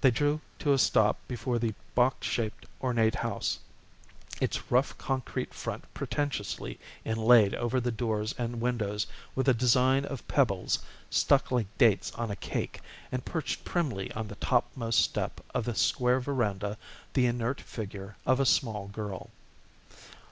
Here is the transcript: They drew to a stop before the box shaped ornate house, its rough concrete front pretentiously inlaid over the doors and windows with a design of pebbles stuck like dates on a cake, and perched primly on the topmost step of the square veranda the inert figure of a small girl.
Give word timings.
They 0.00 0.10
drew 0.10 0.40
to 0.58 0.72
a 0.72 0.78
stop 0.78 1.20
before 1.28 1.60
the 1.60 1.72
box 1.94 2.26
shaped 2.26 2.66
ornate 2.82 3.14
house, 3.14 3.60
its 4.40 4.68
rough 4.68 4.98
concrete 4.98 5.54
front 5.54 5.84
pretentiously 5.94 6.76
inlaid 7.04 7.54
over 7.54 7.78
the 7.78 7.92
doors 7.92 8.34
and 8.36 8.60
windows 8.60 9.06
with 9.36 9.48
a 9.48 9.54
design 9.54 10.04
of 10.04 10.26
pebbles 10.26 10.80
stuck 11.08 11.52
like 11.52 11.68
dates 11.78 12.10
on 12.16 12.32
a 12.32 12.42
cake, 12.42 12.80
and 13.12 13.24
perched 13.24 13.64
primly 13.64 14.10
on 14.10 14.26
the 14.26 14.34
topmost 14.34 14.98
step 15.02 15.40
of 15.54 15.64
the 15.66 15.74
square 15.76 16.18
veranda 16.18 16.76
the 17.12 17.26
inert 17.26 17.60
figure 17.60 18.16
of 18.26 18.40
a 18.40 18.44
small 18.44 18.88
girl. 18.88 19.30